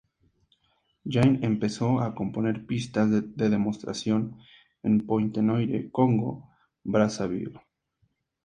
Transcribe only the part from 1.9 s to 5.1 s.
a componer pistas de demostración en